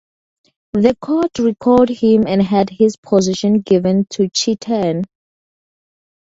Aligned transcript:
The 0.73 0.95
court 0.99 1.37
recalled 1.37 1.89
him 1.89 2.23
and 2.25 2.41
had 2.41 2.71
his 2.71 2.95
positions 2.97 3.61
given 3.65 4.05
to 4.09 4.29
Chi 4.31 4.55
Tan. 4.59 5.03